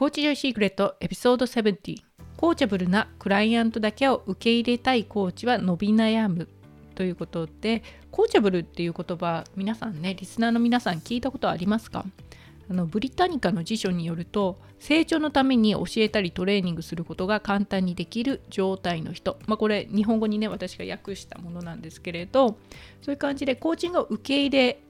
[0.00, 1.96] コーチジョイシークレットエピソード70
[2.38, 6.48] コーチャブルなクライアントだけを受け入れたいコーチは伸び悩む
[6.94, 12.06] ということでコーチャブルっていう言葉皆さんねリスナーの皆さん聞いたことありますか？
[12.70, 22.56] あのブリタニカの辞書によると成長のために教えたりトレーニングすることが簡単にできる状態の人、まあ、これ日本語にね私が訳したものなんですけれど
[23.02, 24.80] そういう感じでコーチングを受け入れ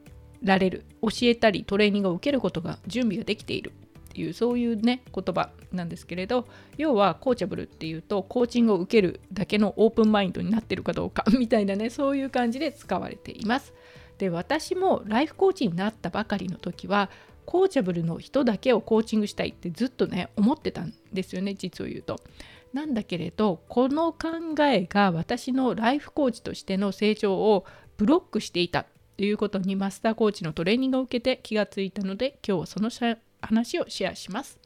[0.44, 3.72] られる教えたりトレーニングを受けることが準備ができている。
[4.10, 13.72] っていうそういうね言葉なんですけれど要はコーチャブルっていうとコーチングを受けるだけのオープンマインドになってるかどうか みたいなねそういう感じで使われています。
[14.18, 17.08] で私もライフコーチになったばかりの時は
[17.46, 22.20] コーチャブルの人だけをコーチングしたいってずっとね思ってたんですよね実を言うと。
[22.72, 24.28] なんだけれどこの考
[24.64, 27.64] えが私のライフコーチとしての成長を
[27.96, 32.88] ブロックしていたということにマスターコーチのトレーニングを受けて気がついたので今日はその
[33.40, 34.58] 話をシェアします。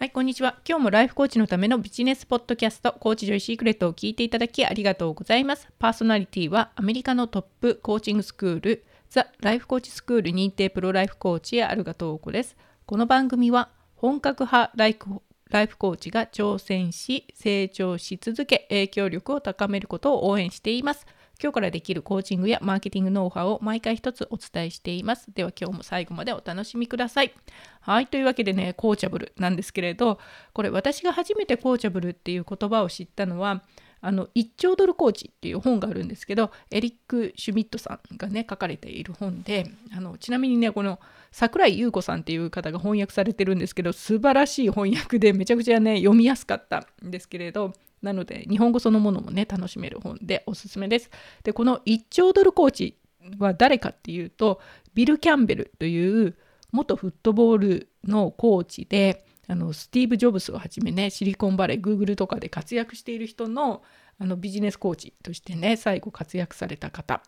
[0.00, 0.58] はい、こんにちは。
[0.66, 5.68] 今日もライフコーチのためのビジネスポッドキャスト、コーチジョイシークレットを聞いていただきありがとうございます。
[5.78, 12.56] パーソナリティはアメリカのトップコーチングスクール、 The Life Coach School 認定プロライフコーチやアルガトーコです。
[12.86, 21.06] この番組は本格派ライフライフコーチが挑戦し、成長し続け、影響力を高めることを応援しています。
[21.42, 25.32] 今日からできるコーチングやマーケティングノウハウを毎回一つお伝えしています。
[25.32, 27.32] では今日も最後までお楽しみください。
[27.80, 30.18] はい、というわけでね、コーチャブルなんですけれど、
[30.52, 33.62] これ私が初めてコーチャブルっていう言葉を知ったのは、
[34.02, 40.98] あの1兆ドルコーチっていう本があるんですけどエリック・シュミットさんがね書かれている本であのちなみにねこの
[41.32, 51.10] 桜井優子さんっていう方が翻訳されてるんですけど素晴らしい翻訳でめちゃくちゃね読みやすかったんですけれどなので日本語そのものもね楽しめる本でおすすめです。
[51.44, 52.96] でこの1兆ドルコーチ
[53.38, 54.60] は誰かっていうと
[54.94, 56.36] ビル・キャンベルという
[56.72, 63.82] 元フットボールのコーチであのスティーブ・ジョブスをはじめねシリコンバレーグーグルとかで活躍している人の
[64.18, 67.22] あのビジネスコーチとしてね最後活躍された方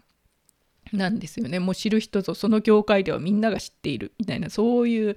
[0.92, 5.16] なんですよねもう知る人ぞその業界ではみんなが知っているみたいなそういう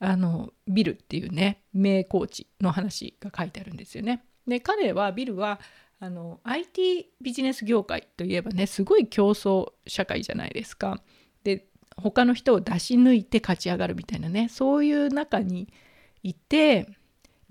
[0.00, 4.22] あのビルっていうね名コーチの話が書いてあるんですよね。
[4.48, 5.60] で彼はビルは
[6.00, 11.00] あの IT ビジネス業界といえばねすごい競争社会じゃないですか。
[11.44, 11.66] で
[11.96, 15.68] 他の人を出し抜いて勝ち上がるみたいなねそういう中に
[16.22, 16.88] いて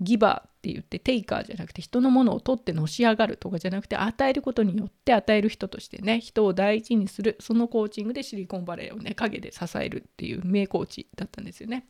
[0.00, 11.86] ギバーって言ってテイカーじゃなくて人のものを取ってのし上がるとかじゃなくて与えることによって与える人としてね人を大事にするそのコーチングでシリコンバレーをね陰で支えるっていう名コーチだったんですよね。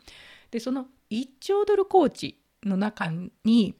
[0.50, 3.10] でその1兆ドルコーチの中
[3.44, 3.75] に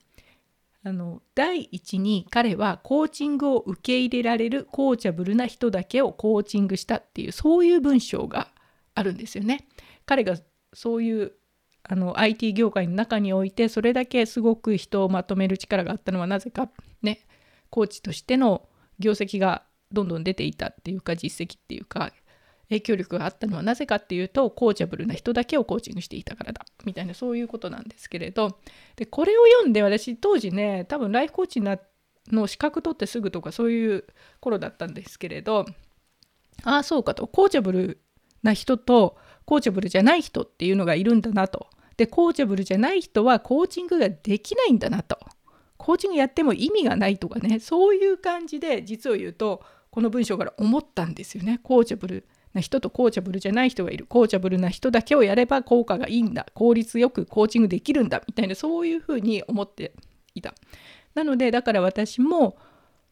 [0.85, 8.49] あの第一に彼はコーチングを受け入れられるコーチャブルな人だけをコーチングしたっていうそういう文章が
[8.95, 9.67] あるんですよね。
[10.07, 10.37] 彼が
[10.73, 11.33] そういう
[11.83, 16.71] あの IT 業界の中においてそれだけすごく人をまとめる力があったのはなぜか
[17.03, 17.27] ね
[17.71, 18.69] コーチとしての
[18.99, 22.13] 業績がどんどん出ていたっていうか実績っていうか
[22.69, 26.65] 影響力があったのはなぜかっていうとコーチャブルな人だけをコーチングしていたからだ。
[26.85, 28.59] みたいなそういうことなんですけれど。
[28.97, 31.61] でこれを読んで私当時ね多分ライフコーチ
[32.31, 34.05] の資格取ってすぐとかそういう
[34.41, 35.65] 頃だったんですけれど
[36.63, 37.27] ああそうかと。
[37.27, 38.01] コーチャブル
[38.43, 41.69] な人とコーチャブルじゃない人っていうのがいるんだなと。
[41.97, 45.19] でコーチャブルじゃない人はコーチングができないんだなと。
[45.79, 47.61] コーチングやっても意味がないとかね。
[47.61, 51.61] そういう感じで実を言うとこの文章から思ったんですよね。
[51.63, 52.29] コーチャブル
[52.59, 54.07] な人とコーチャブルじゃない人がいる。
[54.07, 56.47] コーチャブルな人だけをやれば効果がいいんだ。
[56.55, 59.93] 効率よくコーチングできるんだみたいなそういうふうに思って
[60.35, 60.55] いた。
[61.15, 62.59] なのでだから私も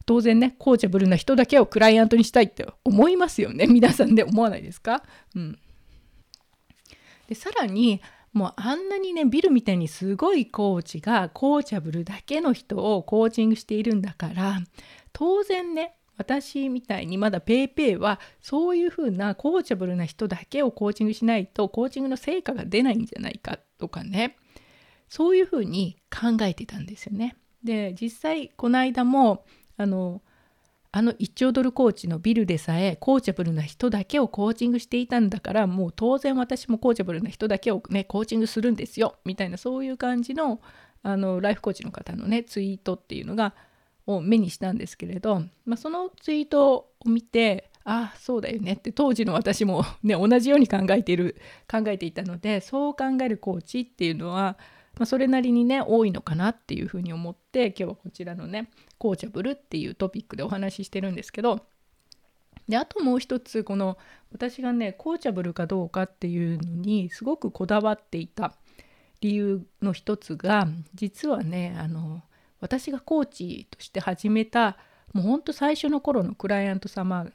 [0.05, 3.65] 当然ねコーチャブルな人だけをクライアントにしたいって思いますよね。
[3.71, 5.03] 皆さんで思わないですか？
[5.35, 5.57] うん。
[7.27, 8.01] でさらに
[8.33, 14.59] もうあんなにねビルみたいにすごいコーチがコーチャブルだけの人をコーチングしているんだから
[15.11, 24.37] 当然ね私みたいにまだ PayPay はそういうふうなコーチャブルな人だけをコーチングしないとコーチングの成果が出ないんじゃないかとかね
[25.09, 27.37] そういうふうに考えてたんですよね。
[27.63, 29.45] で実際この間も
[29.77, 30.21] あの
[30.91, 40.61] あの1兆ドルコーチのビルでさえコーチャブルな人だけをコーチングしていたんだからもう当然私もコーチャブルな人だけをねコーチングするんですよみたいなそういう感じの
[41.03, 43.53] あのライフコーチの方のねツイートっていうのが
[44.07, 51.37] を目にしたんですけれど、まあ、そのツイートを見てああそうだよねって当時の私もね同じように考えている
[51.71, 54.57] 考えていたのでそう考えるコーチっていうのは
[54.97, 61.61] まあ、それなりにね多いのかなっていうふうに思って今日はこちらのねコーチャブルっていうトピックでお話ししてるんですけど
[62.67, 63.97] であともう一つこの
[64.31, 68.53] 私がねコーチャブルかどうかっていうのにすごくこだわっていた
[69.21, 72.21] 理由の一つが実はねあの
[72.59, 74.77] 私がコーチとして始めた
[75.13, 77.27] もうほんと最初の頃のクライアント様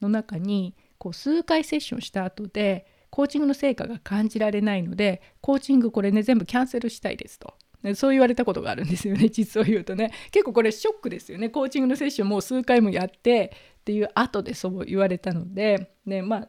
[0.00, 7.54] の中にこう数回セッションした後でコーチングの成果が感じられないのでコーチングこれね全部キャンセルしたいですと。
[7.94, 16.48] そう言われたことがあるんですよね 実を言うとね結構これショックですよねコーチングのセッションもう数回もやってっていう後でそう言われたので、ね、まあ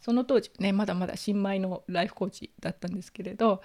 [0.00, 3.60] その当時ねまだまだ新米のライフコーチだったんですけれど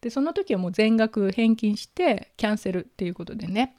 [0.00, 3.76] でその時はもう全額返金してキャンセルっていうことでね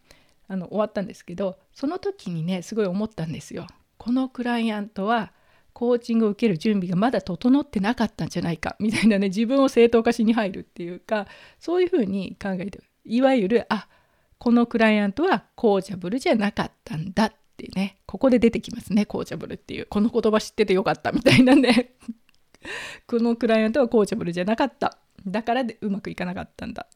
[0.47, 3.67] あの終わったんですけどその時にねすごい思ったんですよ。
[3.97, 5.33] このクライアントは
[5.73, 11.27] コーチングを受ける準備がまだ整ってなかったんじゃないかみたいなね自分を正当化しに入るっていうか
[11.59, 13.87] そういうふうに考えていわゆるあ
[14.39, 19.85] このクライアントはコーチャブルじゃなかったんだってねここで出てきますねコーチャブルっていう。
[19.85, 21.93] この言葉知っててよかったみたいなね。
[23.07, 24.97] このクライアントはコーチャブルじゃなかった。
[25.31, 26.87] だからでうまくいかなかったんだ。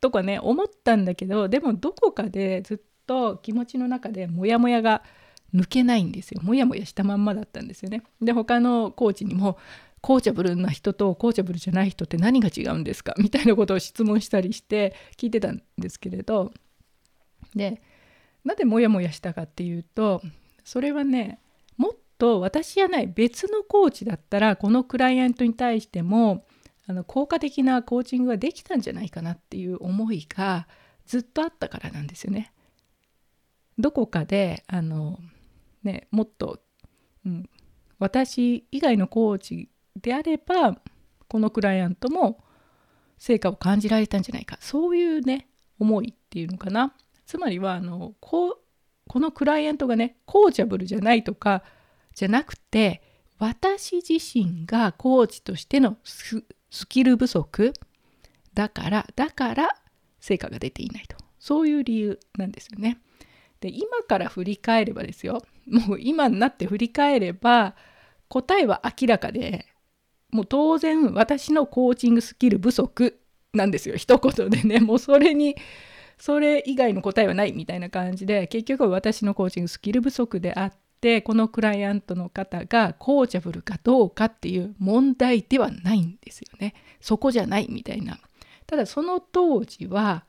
[0.00, 5.02] とかね思ったんだけどでもどこかでずっと気持ちの中でモヤモヤが
[5.54, 6.40] 抜けないんですよ。
[6.42, 8.02] モヤモヤしたまんまだったんですよね。
[8.22, 9.58] で他のコーチにも
[10.00, 13.14] コーチャブルな人とコーチャブルじゃない人って何が違うんですか？
[13.18, 16.52] みたいなことを質問したりして聞いてたんですけれど。
[17.54, 17.82] で
[18.44, 20.22] なぜモヤモヤしたかっていうと
[20.64, 21.40] それはね
[21.76, 26.44] もっと私じゃない別のコーチだったらこのクライアントに対しても
[26.90, 30.66] あの効果的なコーチングができたんじゃないかなっていう思いが
[31.06, 32.52] ずっとあったからなんですよね。
[33.78, 35.20] どこかであの、
[35.84, 36.58] ね、もっと、
[37.24, 37.48] うん、
[38.00, 39.68] 私以外のコーチ
[40.02, 40.80] であれば
[41.28, 42.42] このクライアントも
[43.18, 45.46] 成果を感じられたんじゃないかそういうね
[45.78, 46.92] 思いっていうのかな
[47.24, 48.58] つまりはあのこ
[49.06, 51.62] このクライアントがねコーチャブルじゃないとか
[52.16, 53.00] じゃなくて
[53.38, 55.96] 私自身がコーチとしての
[56.70, 57.72] スキル不足。
[58.54, 59.68] だからだから
[60.20, 61.16] 成果が出ていないと。
[61.38, 62.98] そういう理由なんですよね。
[63.60, 65.42] で今から振り返ればですよ。
[65.66, 67.74] もう今になって振り返れば
[68.28, 69.66] 答えは明らかで
[70.30, 73.20] もう当然私のコーチングスキル不足
[73.52, 73.96] なんですよ。
[73.96, 74.80] 一言でね。
[74.80, 75.56] もうそれに
[76.18, 86.74] それ以外の答えはないみたいな感じで結局私のコーチングスキル不足であってこのクライアントの方がコーチャブルかどうかっていう問題ではないんですよね。
[87.00, 88.18] そこじゃないみたいな。
[88.66, 90.24] ただその当時は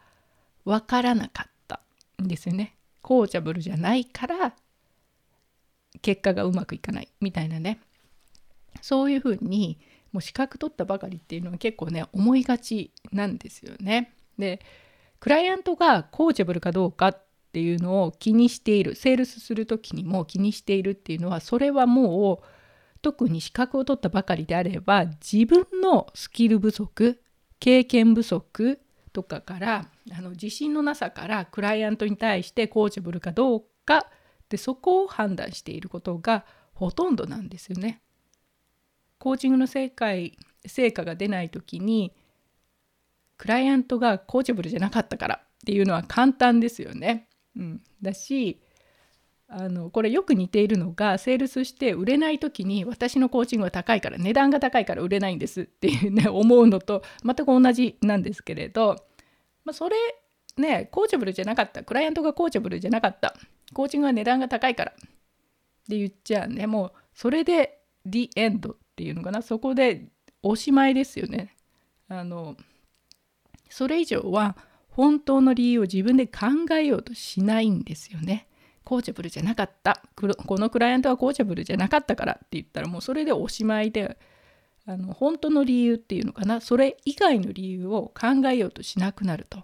[0.65, 1.81] 分からなかった
[2.21, 2.75] んですよね。
[3.01, 4.53] コーチャブルじゃないから
[6.01, 7.79] 結果がうまくいかないみたいなね。
[8.81, 9.79] そういうふうに
[10.11, 14.13] もう資格取ったばかりっていうのは結構ね思いがちなんですよね。
[14.37, 14.59] で
[15.19, 22.47] クライアントがコーチャブルかどうかっっていうのを気にしているセールスする時にも気にしているっていうのはそれはもう
[23.01, 27.21] 特に資格を取ったばかりであれば自分のスキル不足
[27.59, 28.79] 経験不足
[29.11, 34.07] とかからあの自信のなさからクライアントに対してコーチブルかどうか
[34.47, 38.01] でそこを判断していることがほとんどなんですよね。
[39.17, 40.05] コーチングの成果
[40.65, 42.13] 成果が出ない時に
[43.37, 47.27] クライアントがコーチブルじゃなかったからっていうのは簡単ですよね。
[47.55, 48.61] うん、だし
[49.53, 58.95] あのこれよく似ているのがセールスして売れない時に私のコーチングは高いから値段が高いから売れないんですっていうね思うのと全く同じなんですけれど、
[59.65, 59.97] まあ、それ
[60.55, 63.35] ねコーチャブルじゃなかったクライアントがコーチャブルじゃなかった
[63.73, 64.95] コーチングは値段が高いからっ
[65.89, 70.07] て言っちゃうねもうそれで The End っていうのかなそこで
[70.41, 71.55] おしまいですよね。
[72.07, 72.55] あの
[73.69, 74.57] それ以上は
[74.91, 78.47] 本当の理由を自分で考えようとしないんですよね。
[78.83, 80.01] コーチャブルじゃなかった。
[80.15, 84.17] このクライアントはコーチャブルじゃなかったからって言ったらもうそれでおしまいで
[84.85, 86.59] あの本当の理由っていうのかな。
[86.59, 89.59] それ以外の理由を考えようとしなくなると。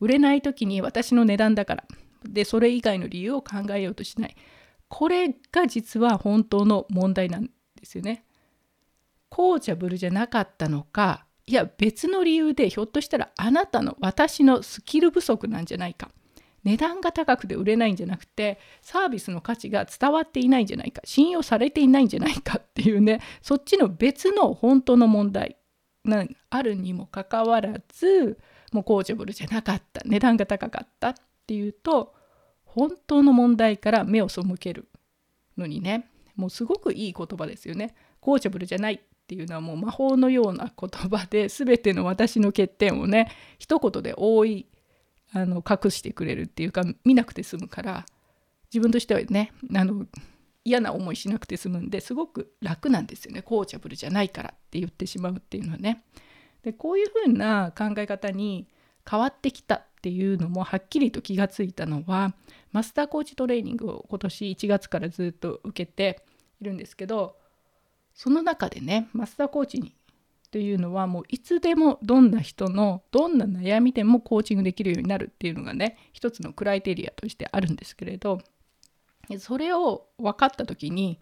[0.00, 1.84] 売れない時に私の値段だから。
[2.24, 4.36] でそれ以外の理由を考えようとしない。
[4.88, 7.50] これが実は本当の問題なんで
[7.84, 8.24] すよね。
[9.28, 16.10] コーチャブルじゃなかったのかいや別の理由でひょっとしたらあなたの私のスキル不足なんじゃないか。
[16.64, 21.02] 値段が高くて売れないんじゃなくてサービスの価値が伝わっていないんじゃないか。
[21.04, 23.20] 信用されていないんじゃないかっていうね。
[23.42, 25.56] そっちの別の本当の問題
[26.06, 28.38] があるにもかかわらず
[28.72, 30.02] もうコーチブルじゃなかった。
[30.04, 31.14] 値段が高かったっ
[31.46, 32.14] ていうと
[32.64, 34.88] 本当の問題から目を背ける
[35.58, 36.08] のにね。
[36.36, 37.94] もうすごくいい言葉ですよね。
[38.20, 39.00] コーチブルじゃない。
[39.22, 44.66] っていうのはもう魔法のような言葉で全ての私の欠点をね一言で覆い
[45.32, 48.06] あの隠してくれるっていうか見なくて済むから
[48.72, 50.06] 自分としてはねあの
[50.64, 56.04] 嫌な思いしなくて済むんですごく楽なんですよねコーチャブルじゃないからって言ってしまうっていうのはね。
[56.62, 58.68] でこういうふうな考え方に
[59.08, 62.34] 変わってきたっていうのもはっきりと気がついたのは
[62.70, 66.22] マスターコーチトレーニングを今年1月からずっと受けて
[66.60, 67.36] いるんですけど
[68.14, 69.94] その中でねマスターコーチに
[70.50, 78.38] というのはもういつでもどんな人のどんな悩みでもコーチングできるようになるっていうのがね一つのクライテリアとしてあるんですけれど
[79.38, 81.20] それを分かった時に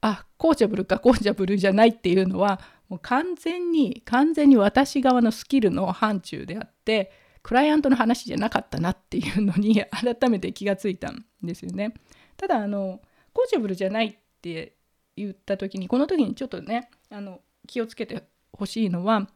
[0.00, 7.10] あコーチャブルかコーチャブルじゃないっていうのはもう完全に完全に私側のスキルの範疇であって
[7.42, 11.94] クライアントの話じゃなかったなっていうのに改めて気がついたんですよね。
[12.36, 13.00] ただあの
[13.32, 14.74] コーチャブルじゃないって
[15.18, 19.28] 言った時にこの時にちょっとねあの気をつけてほしいのは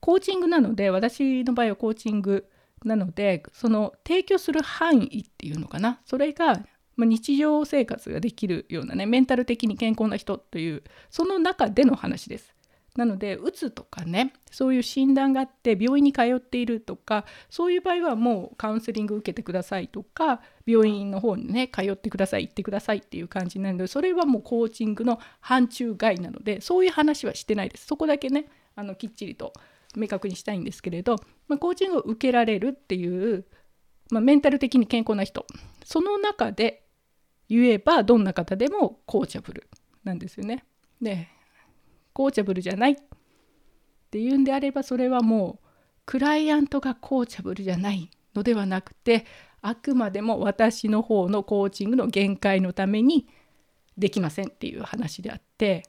[0.00, 2.48] コーチングなので私の場合はコーチング
[2.84, 6.64] なのでその提供する範囲っていうのかなそれが
[6.98, 12.54] 日常生活ができるようなねメンタル的に健康な人というその中での話です。
[12.96, 28.46] なのでうつとかねそういう診断があって病院に通っているとかそういう場合はもうカウンセリング受けてくださいとか病院の方にね通ってください行ってくださいっていう感じなのでそれはもうコーチングの範疇外なのでそういう話はしてないですそこだけね
[28.76, 29.54] あのきっちりと
[29.96, 31.16] 明確にしたいんですけれど、
[31.48, 33.46] まあ、コーチングを受けられるっていう、
[34.10, 35.46] まあ、メンタル的に健康な人
[35.84, 36.84] その中で
[37.48, 39.68] 言えばどんな方でもコーチャブル
[40.04, 40.64] なんですよね。
[41.00, 41.28] で
[42.12, 42.96] コーチャブルじゃないっ
[44.10, 45.68] ていうんであればそれはもう
[46.06, 49.26] クライアントがコーチャブルじゃないのではなくて
[49.60, 53.28] あくまでも私の方のコーチングの限界のために
[53.96, 55.84] できませんっていう話であって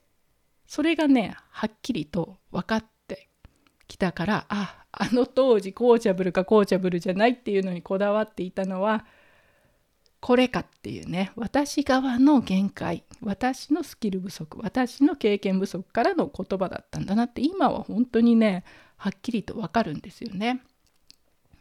[0.68, 3.30] それがねはっきりと分かって
[3.88, 9.06] きたからああの当時コーチャブルかコーチャブルじゃないっていうのにこだわっていたのは
[10.24, 11.34] これかっていうね。
[11.36, 13.04] 私側の限界。
[13.22, 14.58] 私のスキル不足。
[14.62, 17.42] 私の経験不足からの言葉だったんだなって。
[17.42, 18.64] 今は本当にね
[18.96, 20.62] はっきりとわかるんですよね。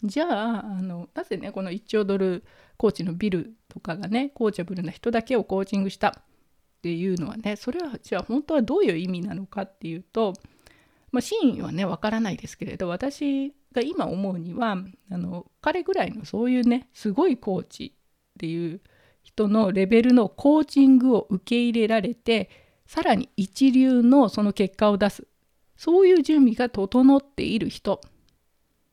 [0.04, 2.44] じゃああのなぜねこの1兆ドル
[2.76, 6.10] コーチのビルとかがねコーチャブルな人だけをコーチングした？
[6.10, 6.22] っ
[6.82, 10.34] ていうのはねそれはじゃあ本当はどういう意味なのかっていうと、
[11.10, 14.76] まあ、真意はねわからないですけれど私が今思うには
[15.10, 17.94] あの彼ぐらいのそういうねすごいコーチ
[18.32, 18.80] っていう
[19.22, 22.50] 人のレベルのコーチングを受け入れられて
[22.86, 25.26] さらに一流のその結果を出す
[25.76, 28.00] そういう準備が整っている人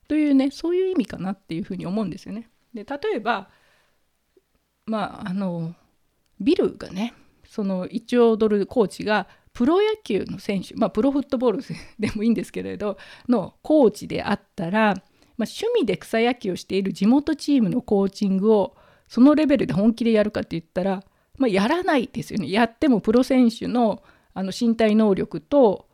[0.08, 2.50] というねそういう意味かなっていうふうに思うんですよね。
[2.74, 3.50] で例えば
[4.86, 5.76] まああの
[6.40, 7.14] ビルがね
[7.46, 11.64] その1億ドルコーチがプロ野球の選手まあプロフットボール
[12.00, 14.96] でもいいんですけれどのコーチであったら、
[15.38, 18.76] まあ、趣味で草野球をしている地元チームのコーチングを
[19.10, 21.04] そのレベルで本気でやるかって言ったら、
[21.38, 22.50] まあ、やらないですよね。
[22.50, 24.02] やってもプロ選手の
[24.34, 25.90] あの身体能力と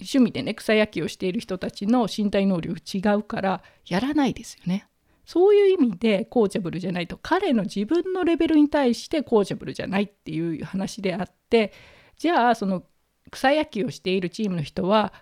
[0.00, 4.88] 趣味でね草野球をしている人たちの身体能力違うからやらないですよね。
[5.26, 11.72] そういう意味でコーチャブルじゃないと彼の自分のレベルに対してコーチャブルじゃないっていう話であって
[12.16, 12.84] じゃあその
[13.30, 15.12] 草野球をしているチームの人は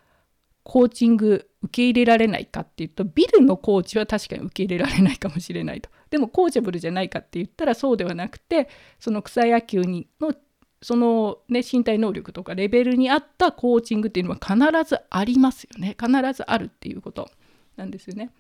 [0.65, 8.69] コーチング受け入れられないかっていうとビルのコーチは確かに受け入れられないかもしれないとでもコーチャブルじゃないかって言ったらそうではなくて
[8.99, 10.35] その草野球にの
[10.83, 17.31] そのね身体能力とかレベルに合ったコーチングっていうのは必ずありますよね必ずあるっていうこと
[17.77, 18.31] なんですよね。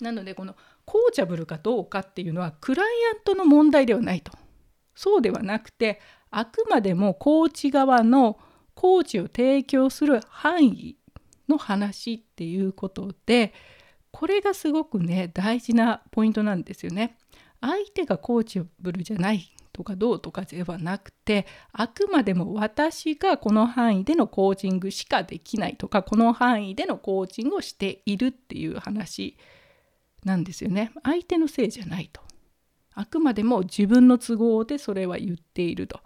[0.00, 4.32] なのでこのコーチャブルかどうかっていうのはクライアントの問題ではないと。
[4.96, 6.00] そうではなくて
[6.30, 8.38] あくまでもコーチ側の
[8.74, 10.96] コーチを提供する範囲
[11.48, 13.52] の話っていうことで
[14.10, 17.16] これがすごくね大事なポイントなんですよね。
[17.60, 29.36] 相手がコーチブルじゃないとかどうとかではなくてあくまでも私がこの範囲でのコーチングしかできないとかこの範囲でのコーチングをしているっていう話
[30.24, 30.92] なんですよね。
[31.02, 32.22] 相手のせいじゃないと。
[32.94, 36.00] あくまでも自分の都合でそれは言っていると。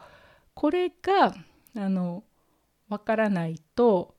[0.55, 1.35] これが
[1.77, 2.25] あの
[2.89, 4.15] 分からないと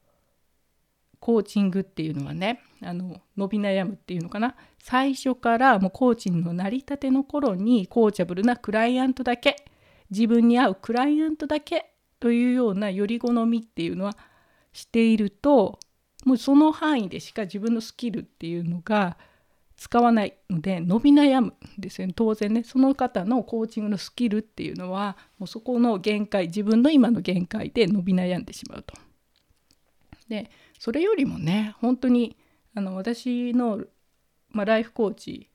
[1.19, 9.55] コーチングっていうのはねあの伸び悩むっていうのかな最初からもうコーチングの成り立ての頃にコーチャブルなクライアントだけ
[10.09, 14.17] 自分に合うクライアントだけというようなより好みっていうのは
[14.73, 15.79] していると
[16.25, 19.17] もうその範囲でしか自分のスキルっていうのが
[19.77, 28.93] 使わないので伸び悩むんですよね当然ねその方のコーチングのスキルっていうのはもうそこの限界自分の今の限界で伸び悩んでしまうと。
[30.27, 32.35] でそれよりもね本当に
[32.73, 33.83] あの私の、
[34.49, 35.49] まあ、ライフコーチ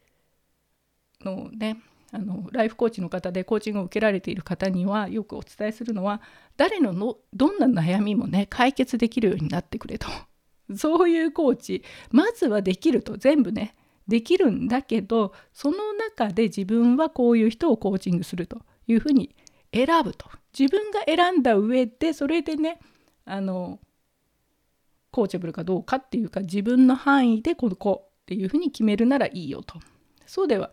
[1.24, 1.78] のね
[2.12, 6.20] あのライフコーチの方でコーチングを受けられている方にはよくお伝えするのは
[6.56, 10.06] 誰ののどんな悩みもね解決できるようになってくれと。
[10.76, 13.74] そういうコーチまずはできると全部ね
[14.06, 19.34] できるんだけどその中で自分はこういう人をコーチングするというふうに
[19.72, 20.30] 選ぶと。
[20.56, 22.78] 自分が選んだ上でそれでね
[23.24, 23.80] あの
[25.14, 29.78] コーチャブルかどうかっていうか自分の範囲でここっていうふうに決めるならいいよと。
[30.26, 30.72] そうでは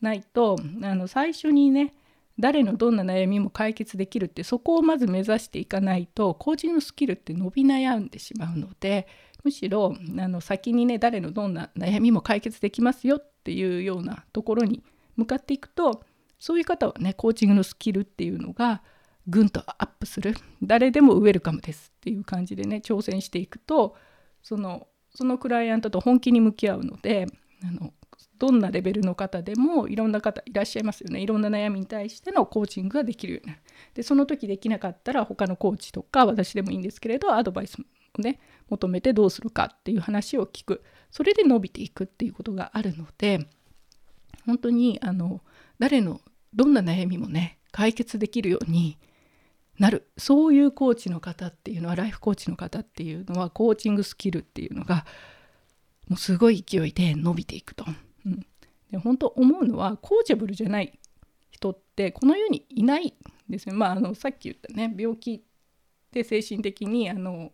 [0.00, 1.92] ないとあの最初にね
[2.38, 9.06] 誰のどんな悩みも解決できるってそこをまず目指していかないとコーチングスキルって伸び悩んでしまうので
[9.44, 14.82] むしろあの先にね誰のどんな悩みも解決できますよっていうようなところに
[15.16, 16.02] 向かっていくと
[16.38, 18.82] そういう方はねコーチングのスキルっていうのが
[19.28, 20.34] ぐんとアップする。
[20.62, 23.96] 誰でもウェルカムですっていう感じでね挑戦していくと
[24.42, 27.26] そのそのクライアントと本気に向き合うので
[27.64, 27.92] あの
[28.38, 31.20] どんなレベルの方でもいろんな方いらっしゃいますよね。
[31.20, 33.62] いろんな悩みに対してのコーチングができるようになる。
[33.94, 40.82] でその時できなかったら他のコーチとか私でもいいんですけれどアドバイスをね求めてどうするかっていう話を聞く。
[41.12, 43.46] それで伸びていくっていうことがあるので
[44.46, 45.42] 本当にあの
[45.78, 46.20] 誰の
[46.54, 48.98] どんな悩みもね解決できるように
[49.82, 55.04] なるそういうコーチの方っていうのはライフコーチの方っていうのはコーチングスキルっていうのが
[56.06, 57.84] もうすごい勢いで伸びていくと。
[58.24, 58.46] うん、
[58.92, 60.96] で本当思うのはコーチャブルじゃない
[61.50, 63.12] 人ってこの世にいないん
[63.50, 63.74] ですよ。
[63.74, 65.42] まあ、あのさっき言ったね病気
[66.12, 67.50] で精神的にあの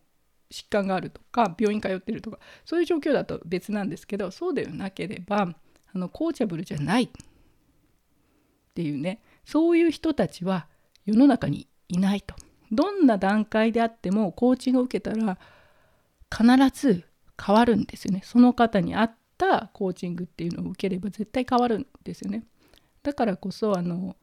[0.51, 5.55] 疾患があるとか病院通ってるとかそういう状況だと別なんですけどそうでなければ
[5.95, 7.09] あのコーチャブルじゃないっ
[8.75, 10.67] ていうねそういう人たちは
[11.07, 12.35] 世の中にいないと。
[12.71, 15.37] どんな段階であってもコーチングを受けたら
[16.31, 17.03] 必ず
[17.43, 18.21] 変わるんですよね。
[18.23, 22.43] その方に合ったコーチングっていうのを受ければ絶対変わるんですよね。
[23.03, 24.15] だからこそあの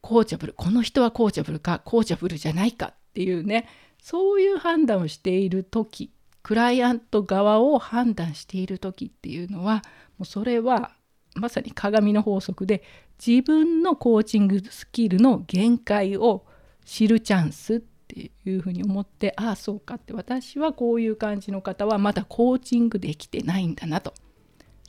[0.00, 3.68] コーチャブルこの人はコーチャブルかコーチャブルじゃないかっていうね
[4.02, 6.10] そういう判断をしている時
[6.42, 9.82] クライアント側を判断している時っていうのは
[10.18, 10.92] もうそれは
[11.34, 12.82] まさに鏡の法則で
[13.24, 16.46] 自分のコーチングスキルの限界を
[16.84, 24.14] 知るチャンスっていうふうに思ってああそうかって私はこういう感じの方はまだコーチングできてないんだなと。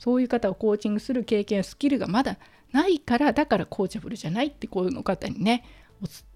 [0.00, 2.36] そういう方をコーチングする経験スキルがまだ
[2.72, 5.64] ないからだからコーチャブルじゃないってこういうの方にね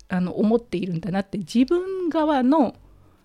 [0.09, 2.77] あの思っているんだなって自分側の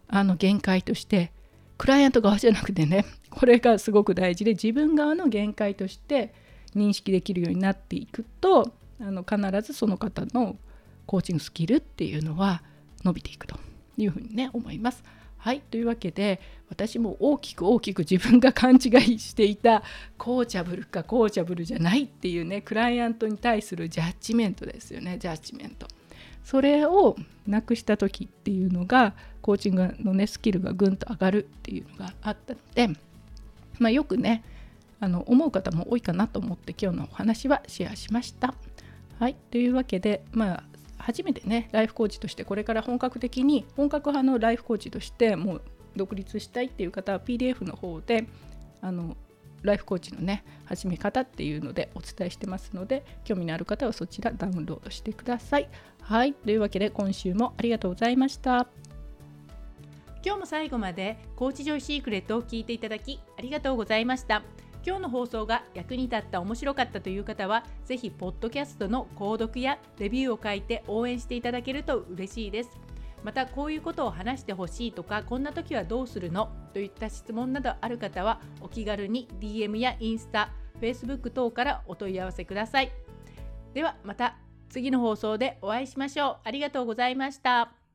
[0.07, 1.31] あの限界として
[1.77, 6.33] クライアント側じゃなくてねこれがすごく大事で自分側の限界として
[6.75, 10.57] 認識できるようになっていくとあの必ずその方の
[11.11, 12.63] コーチングスキルっていうのは
[13.03, 13.59] 伸びていくと
[13.97, 15.03] いうふうにね思います。
[15.39, 19.83] はいというわけで私も大きく大きく自分が勘違いしていた
[20.17, 25.85] コーチャブルかコーチャブルじゃないっていうねクライアントに対するジャッジメントですよねジャッジメント。
[26.45, 32.87] それをなくした時っていうのがコーチングのねスキルがぐんと上がるっていうのがあったので、
[33.79, 34.45] まあ、よくね
[35.01, 38.53] あの思う方も多いかなと思って今日のお話はシェアしました。
[39.19, 40.70] はいというわけでまあ
[41.01, 45.61] 初めてねライフコーチとしてこれから本格的に本格派のライフコーチとしてもう
[45.95, 48.27] 独立したいっていう方は PDF の方で
[48.81, 49.17] あの
[49.61, 55.69] ライフコーチのね始め方っていうのでお伝えしてますので興味のある方はそちらダウンロードしてください。
[56.01, 58.67] はいというわけで今週もありがとうございました。
[60.23, 64.43] 今日も最後までコーチジョイシークレットを聞いていただきありがとうございました。
[64.85, 72.71] 今日の放送が役に立った面白かったという方はぜひポッドキャストの購読やレビューを書いて応援していただけると嬉しいです。
[73.23, 76.49] またこういうことを話してほしいとかこんな時はどうするの？
[76.73, 82.91] といった質問などある方はお気軽に DM やインスタ Facebook 等からお問い合わせください。
[83.75, 84.37] ではまた
[84.69, 86.37] 次の放送でお会いしましょう。
[86.43, 87.80] ありがとうございました。